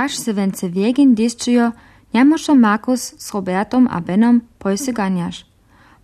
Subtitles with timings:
[0.00, 1.72] kaž se vence wiegin deščujo,
[2.14, 5.44] niemoše Markus s Robertom a Benom pojse ganjaš.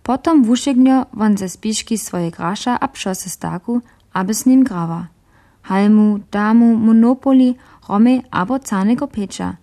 [0.05, 3.81] Potom wušegnjo won ze spiški swoje graša a pšose staku,
[4.13, 5.07] aby s nim grała.
[5.61, 7.55] Halmu, damu, monopoli,
[7.89, 9.55] romy abo canego pecza.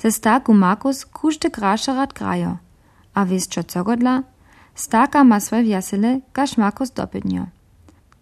[0.00, 2.56] Ze staku Markus kuszty graša rad grajo.
[3.14, 4.22] A wiesz čo cogodla?
[4.74, 7.46] Staka ma swoje wjasele, kaž Markus dopytnjo.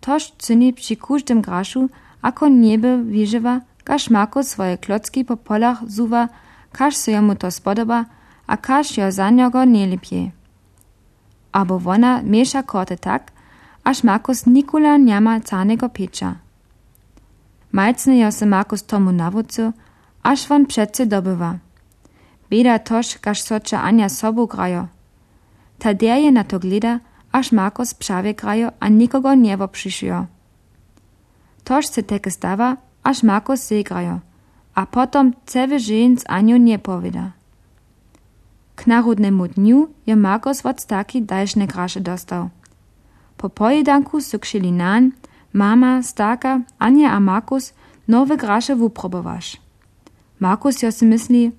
[0.00, 1.89] Toż cyni przy kusztym graszu,
[2.23, 6.29] ako niebe wieżywa, kaž Markus swoje klocki po polach zuwa,
[6.73, 8.05] kaž se jemu to spodoba,
[8.47, 10.33] a kaž jo za njogo nie
[11.52, 13.33] Abo wona miesza korty tak,
[13.84, 16.37] aż Markus Nikola niama canego pecza.
[17.73, 19.73] Malcne jo se Markus tomu nawódcu,
[20.23, 21.59] aż won přece dobywa.
[22.51, 24.89] Beda toż, kaž soče Anja sobu grajo.
[25.78, 27.01] Tadeje na to gleda,
[27.33, 30.27] aż Markus prawie grajo, a nikogo nie przyszło.
[31.64, 34.20] Toż se teke stawa, aż Markus se grajo,
[34.74, 37.32] a potom cewy żeń z Anią nie powiada.
[38.77, 42.48] K narodnemu dniu je Markus od staki dalszne grasze dostał.
[43.36, 45.12] Po pojedanku kšili nan,
[45.52, 47.72] mama, staka, Anja a Markus
[48.08, 49.56] nowe grasze wuprobowaš.
[50.41, 51.52] Markus jo si myśli,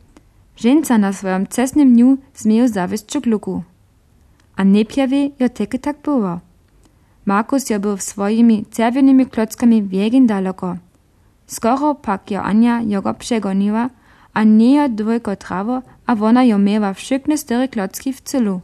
[0.56, 3.64] ženca na swoim cesnym dniu zmieją zawieść czukluku.
[4.56, 6.40] A nie pjawie jo teke tak było.
[7.26, 10.78] Markus jo był swoimi czerwionymi klockami wiegin daleko.
[11.48, 13.90] Skoro pak jo Anja jogo przegoniła,
[14.34, 18.62] a nie jo dwojko trawo, a wona jo miała wszystkie cztery klocki w cylu.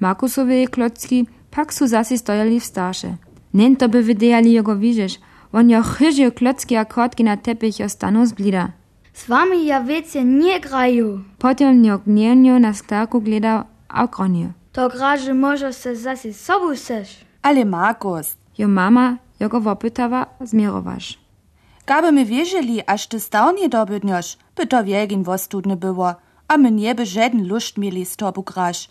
[0.00, 3.16] Markusowe klocki pak su zasi stojali w starsze.
[3.54, 5.20] Nen to by wydejali jego widzisz,
[5.52, 8.68] on jo chyžił klocki a kotki na tepich jo stanął z blida.
[9.12, 11.24] Z wami ja wiecie nie grają.
[11.38, 14.52] Potem jo gnienio na sklarku gleda a gronił.
[14.72, 17.24] To graże może se zasi sobu seš.
[17.42, 21.18] Ale Markus, Jo mama jo go wopytała, zmierowasz.
[21.88, 26.14] Gaby my wierzyli, aż ty stał nie dobydniosz, by to wiegin wostudne było,
[26.48, 28.88] a my nie by żaden lust mieli z tobu grasz.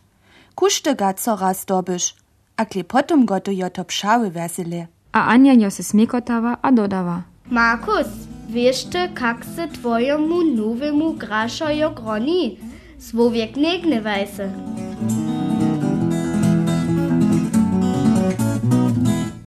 [0.56, 2.16] Kuszty ga coraz dobysz,
[2.58, 4.88] a kle potom go to jo to pszały wesele.
[5.12, 7.22] A Anja jo se smekotała, a dodała.
[7.50, 8.08] Markus,
[8.50, 12.58] wiesz ty, jak se twojemu nowemu graszojo groni?
[13.00, 14.50] Słowiek nie gnewaj se.